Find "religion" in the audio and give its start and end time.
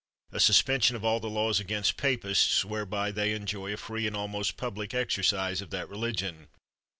5.89-6.47